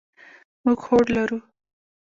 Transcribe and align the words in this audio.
موږ 0.63 0.79
هوډ 0.87 1.05
لرو. 1.15 1.37